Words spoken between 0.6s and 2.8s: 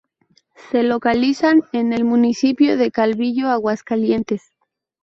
Se localizan en el municipio